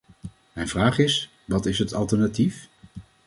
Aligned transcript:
Mijn 0.53 0.67
vraag 0.67 0.97
is: 0.97 1.29
wat 1.45 1.65
is 1.65 1.79
het 1.79 1.93
alternatief? 1.93 2.67